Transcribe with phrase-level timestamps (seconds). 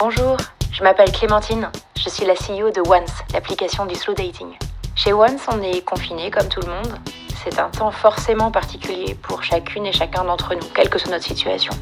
[0.00, 0.36] Bonjour,
[0.72, 1.70] je m'appelle Clémentine.
[1.96, 4.58] Je suis la CEO de Once, l'application du slow dating.
[4.96, 6.98] Chez Once, on est confiné comme tout le monde.
[7.42, 11.24] C'est un temps forcément particulier pour chacune et chacun d'entre nous, quelle que soit notre
[11.24, 11.72] situation.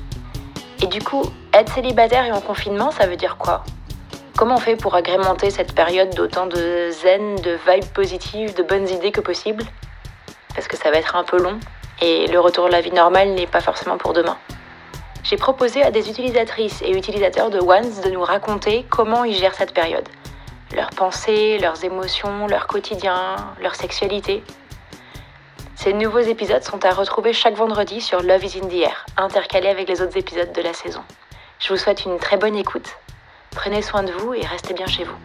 [0.82, 1.22] Et du coup,
[1.54, 3.64] être célibataire et en confinement, ça veut dire quoi?
[4.36, 8.88] Comment on fait pour agrémenter cette période d'autant de zen, de vibes positives, de bonnes
[8.88, 9.64] idées que possible?
[10.54, 11.58] Parce que ça va être un peu long
[12.02, 14.36] et le retour de la vie normale n'est pas forcément pour demain.
[15.22, 19.54] J'ai proposé à des utilisatrices et utilisateurs de Once de nous raconter comment ils gèrent
[19.54, 20.08] cette période.
[20.74, 24.42] Leurs pensées, leurs émotions, leur quotidien, leur sexualité.
[25.76, 29.68] Ces nouveaux épisodes sont à retrouver chaque vendredi sur Love is in the Air, intercalés
[29.68, 31.02] avec les autres épisodes de la saison.
[31.60, 32.96] Je vous souhaite une très bonne écoute
[33.52, 35.16] Prenez soin de vous et restez bien chez vous.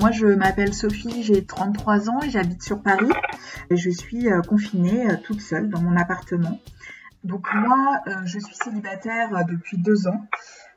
[0.00, 3.10] Moi, je m'appelle Sophie, j'ai 33 ans et j'habite sur Paris.
[3.70, 6.58] Je suis euh, confinée euh, toute seule dans mon appartement.
[7.24, 10.26] Donc moi, euh, je suis célibataire depuis deux ans.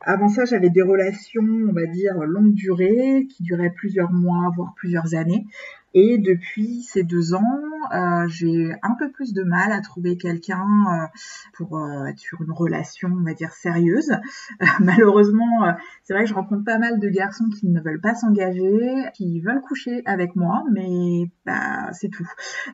[0.01, 4.73] Avant ça, j'avais des relations, on va dire, longue durée, qui duraient plusieurs mois, voire
[4.75, 5.45] plusieurs années.
[5.93, 7.59] Et depuis ces deux ans,
[7.93, 11.07] euh, j'ai un peu plus de mal à trouver quelqu'un euh,
[11.53, 14.11] pour euh, être sur une relation, on va dire, sérieuse.
[14.79, 19.09] malheureusement, c'est vrai que je rencontre pas mal de garçons qui ne veulent pas s'engager,
[19.13, 22.27] qui veulent coucher avec moi, mais bah, c'est tout.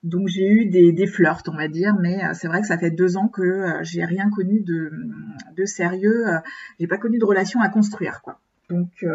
[0.03, 3.17] Donc j'ai eu des, flirts, on va dire, mais c'est vrai que ça fait deux
[3.17, 6.25] ans que j'ai rien connu de, sérieux.
[6.79, 8.39] j'ai pas connu de relation à construire, quoi.
[8.69, 9.05] Donc,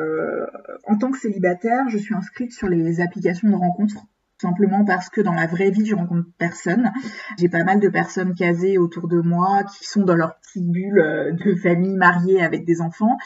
[0.86, 4.06] en tant que célibataire, je suis inscrite sur les applications de rencontres
[4.42, 6.90] simplement parce que dans la vraie vie, je rencontre personne.
[7.38, 10.98] J'ai pas mal de personnes casées autour de moi qui sont dans leur petite bulle
[10.98, 13.16] euh, de famille mariée avec des enfants.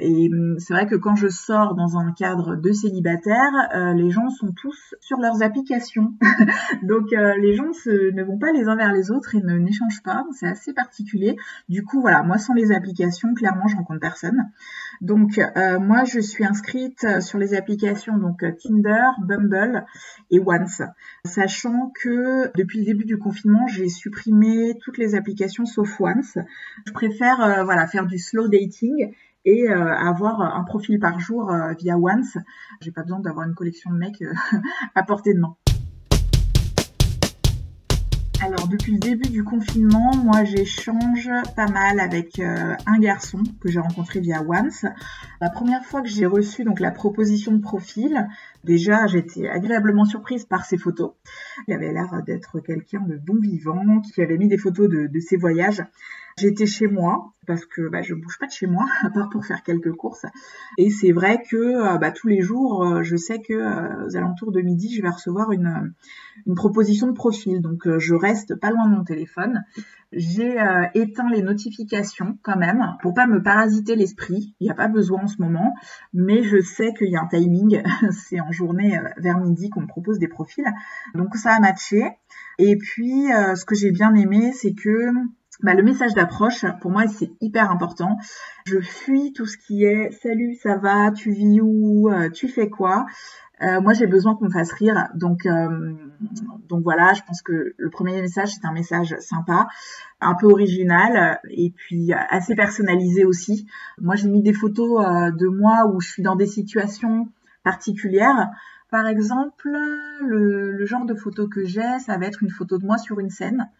[0.00, 4.10] Et hum, c'est vrai que quand je sors dans un cadre de célibataire, euh, les
[4.10, 6.14] gens sont tous sur leurs applications.
[6.82, 10.02] Donc euh, les gens ne vont pas les uns vers les autres et ne n'échangent
[10.02, 10.24] pas.
[10.32, 11.36] C'est assez particulier.
[11.68, 14.50] Du coup, voilà, moi sans les applications, clairement, je rencontre personne.
[15.00, 15.40] Donc
[15.80, 19.84] moi, je suis inscrite sur les applications donc Tinder, Bumble
[20.30, 20.38] et
[21.24, 26.38] sachant que depuis le début du confinement, j'ai supprimé toutes les applications sauf Once.
[26.86, 29.12] Je préfère euh, voilà faire du slow dating
[29.44, 32.38] et euh, avoir un profil par jour euh, via Once.
[32.80, 34.22] J'ai pas besoin d'avoir une collection de mecs
[34.94, 35.56] à portée de main.
[38.56, 43.68] Alors depuis le début du confinement, moi j'échange pas mal avec euh, un garçon que
[43.68, 44.86] j'ai rencontré via Once.
[45.40, 48.28] La première fois que j'ai reçu donc la proposition de profil,
[48.62, 51.14] déjà j'étais agréablement surprise par ses photos.
[51.66, 55.18] Il avait l'air d'être quelqu'un de bon vivant, qui avait mis des photos de, de
[55.18, 55.82] ses voyages.
[56.36, 59.44] J'étais chez moi parce que bah, je bouge pas de chez moi à part pour
[59.44, 60.26] faire quelques courses.
[60.78, 64.16] Et c'est vrai que euh, bah, tous les jours, euh, je sais que euh, aux
[64.16, 65.94] alentours de midi, je vais recevoir une,
[66.46, 67.60] une proposition de profil.
[67.60, 69.62] Donc je reste pas loin de mon téléphone.
[70.12, 70.56] J'ai
[70.94, 74.54] éteint les notifications quand même pour pas me parasiter l'esprit.
[74.60, 75.74] Il n'y a pas besoin en ce moment,
[76.12, 77.82] mais je sais qu'il y a un timing.
[78.10, 80.66] c'est en journée vers midi qu'on me propose des profils.
[81.14, 82.02] Donc ça a matché.
[82.58, 85.10] Et puis ce que j'ai bien aimé, c'est que
[85.62, 88.16] bah, le message d'approche, pour moi, c'est hyper important.
[88.66, 92.68] Je fuis tout ce qui est salut, ça va, tu vis où, euh, tu fais
[92.68, 93.06] quoi?
[93.62, 95.08] Euh, moi, j'ai besoin qu'on me fasse rire.
[95.14, 95.94] Donc, euh,
[96.68, 99.68] donc voilà, je pense que le premier message, c'est un message sympa,
[100.20, 103.66] un peu original et puis assez personnalisé aussi.
[104.00, 107.28] Moi, j'ai mis des photos de moi où je suis dans des situations
[107.62, 108.50] particulières.
[108.90, 109.70] Par exemple,
[110.20, 113.20] le, le genre de photo que j'ai, ça va être une photo de moi sur
[113.20, 113.70] une scène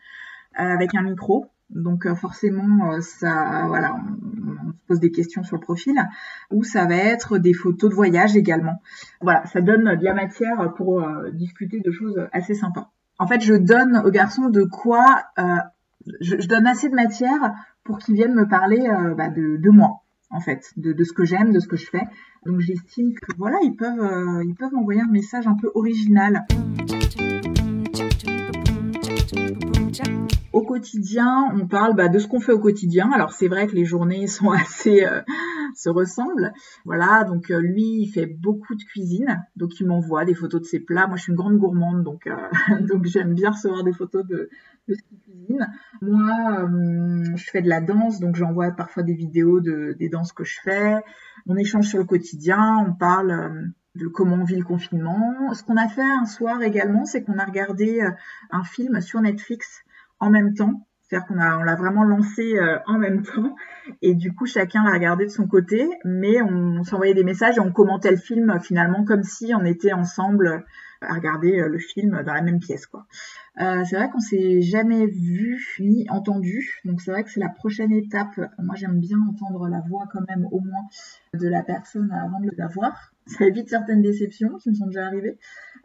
[0.55, 1.51] avec un micro.
[1.71, 5.95] Donc euh, forcément, euh, ça, voilà, on, se pose des questions sur le profil.
[6.51, 8.83] Ou ça va être des photos de voyage également.
[9.21, 12.91] Voilà, ça donne de la matière pour euh, discuter de choses assez sympas.
[13.19, 15.25] En fait, je donne aux garçons de quoi,
[16.21, 17.55] je, donne assez de matière
[17.85, 21.53] pour qu'ils viennent me parler bah, de, moi, en fait, de, de ce que j'aime,
[21.53, 22.03] de ce que je fais.
[22.45, 26.45] Donc j'estime que voilà, ils peuvent, ils peuvent m'envoyer un message un peu original.
[30.55, 33.11] Au quotidien, on parle bah, de ce qu'on fait au quotidien.
[33.11, 35.21] Alors c'est vrai que les journées sont assez euh,
[35.75, 36.53] se ressemblent.
[36.85, 40.67] Voilà, donc euh, lui, il fait beaucoup de cuisine, donc il m'envoie des photos de
[40.67, 41.09] ses plats.
[41.09, 42.37] Moi, je suis une grande gourmande, donc euh,
[42.89, 44.49] donc j'aime bien recevoir des photos de,
[44.87, 45.69] de cuisine.
[46.01, 46.69] Moi,
[47.35, 50.61] je fais de la danse, donc j'envoie parfois des vidéos de des danses que je
[50.63, 51.03] fais.
[51.47, 55.53] On échange sur le quotidien, on parle de comment on vit le confinement.
[55.53, 58.07] Ce qu'on a fait un soir également, c'est qu'on a regardé
[58.53, 59.85] un film sur Netflix
[60.25, 60.87] en même temps.
[61.03, 63.55] C'est-à-dire qu'on a, on l'a vraiment lancé euh, en même temps.
[64.01, 67.61] Et du coup, chacun l'a regardé de son côté, mais on, s'envoyait des messages et
[67.61, 70.65] on commentait le film finalement comme si on était ensemble
[71.01, 73.07] à regarder le film dans la même pièce, quoi.
[73.57, 77.93] c'est vrai qu'on s'est jamais vu ni entendu, donc c'est vrai que c'est la prochaine
[77.93, 78.41] étape.
[78.59, 80.87] Moi, j'aime bien entendre la voix quand même au moins
[81.35, 83.13] de la personne avant de la voir.
[83.27, 85.39] Ça évite certaines déceptions qui me sont déjà arrivées.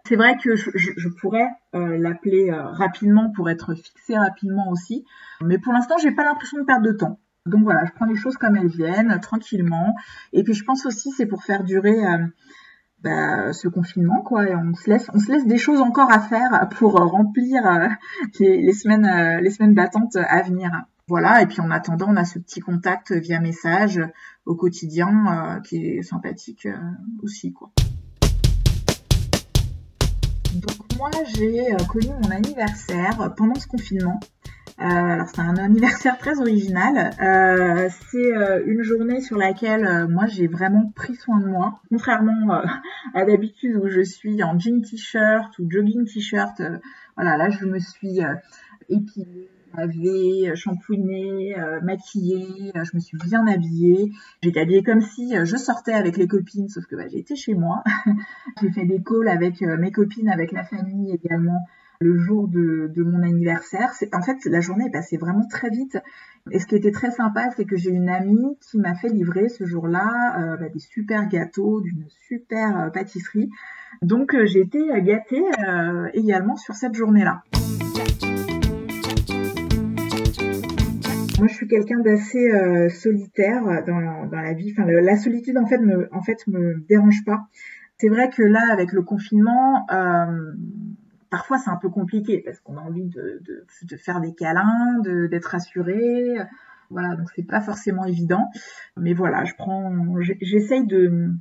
[0.06, 5.06] C'est vrai que je, pourrais l'appeler rapidement pour être fixée rapidement aussi,
[5.42, 7.20] mais pour l'instant, j'ai pas l'impression de perdre de temps.
[7.46, 9.96] Donc voilà, je prends les choses comme elles viennent, tranquillement.
[10.34, 12.26] Et puis je pense aussi c'est pour faire durer euh,
[13.04, 14.50] bah, ce confinement, quoi.
[14.50, 17.88] Et on se laisse, on se laisse des choses encore à faire pour remplir euh,
[18.40, 20.72] les, semaines, euh, les semaines battantes à venir.
[21.08, 21.42] Voilà.
[21.42, 24.02] Et puis en attendant, on a ce petit contact via message
[24.46, 26.68] au quotidien qui est sympathique
[27.24, 27.72] aussi, quoi.
[30.56, 34.20] Donc moi, j'ai connu mon anniversaire pendant ce confinement.
[34.82, 37.12] Euh, alors c'est un anniversaire très original.
[37.22, 42.62] Euh, c'est euh, une journée sur laquelle moi j'ai vraiment pris soin de moi, contrairement
[43.14, 46.62] à d'habitude où je suis en jean t-shirt ou jogging t-shirt.
[47.18, 48.22] voilà, là je me suis
[48.88, 54.14] épilée, lavée, shampouinée, maquillée, je me suis bien habillée.
[54.42, 57.84] J'étais habillée comme si je sortais avec les copines, sauf que bah, j'étais chez moi.
[58.62, 61.60] j'ai fait des calls avec mes copines, avec la famille également
[62.02, 63.92] le jour de, mon anniversaire.
[64.14, 65.98] En fait, la journée est passée vraiment très vite.
[66.50, 69.50] Et ce qui était très sympa, c'est que j'ai une amie qui m'a fait livrer
[69.50, 70.08] ce jour-là
[70.40, 73.50] euh, bah, des super gâteaux d'une super euh, pâtisserie.
[74.02, 75.44] Donc euh, j'ai été gâtée
[76.14, 77.44] également sur cette journée-là.
[81.38, 84.74] Moi, je suis quelqu'un d'assez solitaire dans, dans, la vie.
[84.78, 87.48] Enfin, la solitude, en fait, me, en fait, me dérange pas.
[87.98, 89.86] C'est vrai que là, avec le confinement,
[91.30, 93.42] parfois c'est un peu compliqué parce qu'on a envie de,
[93.84, 96.38] de, faire des câlins, d'être rassuré.
[96.90, 98.50] Voilà, donc c'est pas forcément évident.
[98.98, 99.94] Mais voilà, je prends,
[100.42, 101.32] j'essaye de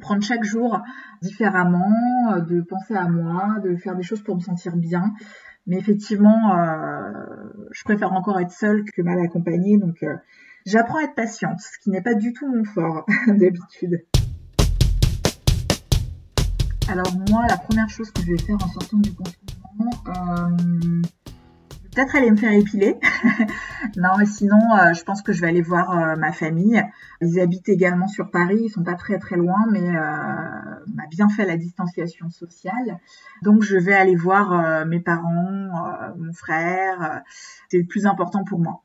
[0.00, 0.80] prendre chaque jour
[1.22, 5.14] différemment, de penser à moi, de faire des choses pour me sentir bien.
[5.66, 7.10] Mais effectivement, euh,
[7.70, 9.78] je préfère encore être seule que mal accompagnée.
[9.78, 10.14] Donc, euh,
[10.66, 14.04] j'apprends à être patiente, ce qui n'est pas du tout mon fort d'habitude.
[16.88, 21.02] Alors moi, la première chose que je vais faire en sortant du confinement, euh,
[21.94, 22.96] peut-être aller me faire épiler.
[23.96, 26.82] non, mais sinon, euh, je pense que je vais aller voir euh, ma famille.
[27.20, 30.02] Ils habitent également sur Paris, ils sont pas très très loin, mais euh,
[30.94, 32.98] m'a bien fait la distanciation sociale.
[33.42, 37.22] Donc je vais aller voir mes parents, mon frère.
[37.70, 38.82] C'est le plus important pour moi.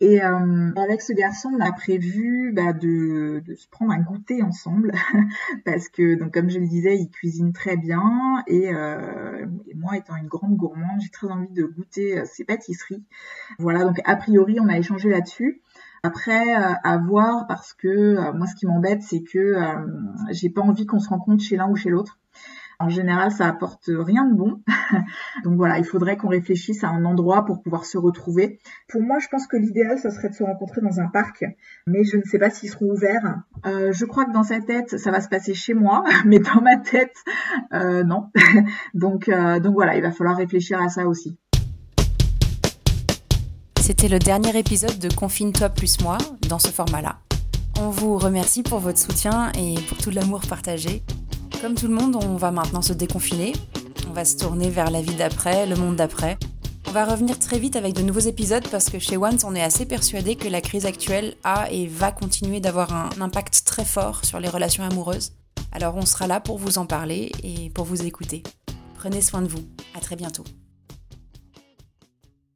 [0.00, 4.42] Et euh, avec ce garçon, on a prévu bah, de, de, se prendre un goûter
[4.42, 4.92] ensemble
[5.64, 10.16] parce que, donc comme je le disais, il cuisine très bien et, euh, moi, étant
[10.16, 13.02] une grande gourmande, j'ai très envie de goûter euh, ses pâtisseries.
[13.58, 15.62] Voilà, donc a priori, on a échangé là-dessus.
[16.02, 19.54] Après, euh, à voir parce que euh, moi, ce qui m'embête, c'est que
[20.30, 22.18] j'ai pas envie qu'on se rencontre chez l'un ou chez l'autre.
[22.78, 24.62] En général, ça apporte rien de bon.
[25.44, 28.58] Donc voilà, il faudrait qu'on réfléchisse à un endroit pour pouvoir se retrouver.
[28.88, 31.44] Pour moi, je pense que l'idéal, ça serait de se rencontrer dans un parc,
[31.86, 33.42] mais je ne sais pas s'ils seront ouverts.
[33.64, 36.60] Euh, je crois que dans sa tête, ça va se passer chez moi, mais dans
[36.60, 37.16] ma tête,
[37.72, 38.30] euh, non.
[38.94, 41.38] donc, euh, donc voilà, il va falloir réfléchir à ça aussi.
[43.80, 46.18] C'était le dernier épisode de Confine-toi plus moi
[46.48, 47.20] dans ce format-là.
[47.78, 51.02] On vous remercie pour votre soutien et pour tout l'amour partagé.
[51.60, 53.52] Comme tout le monde, on va maintenant se déconfiner.
[54.08, 56.38] On va se tourner vers la vie d'après, le monde d'après.
[56.86, 59.62] On va revenir très vite avec de nouveaux épisodes parce que chez Once, on est
[59.62, 64.24] assez persuadé que la crise actuelle a et va continuer d'avoir un impact très fort
[64.24, 65.32] sur les relations amoureuses.
[65.72, 68.42] Alors on sera là pour vous en parler et pour vous écouter.
[68.94, 69.64] Prenez soin de vous.
[69.94, 70.44] À très bientôt.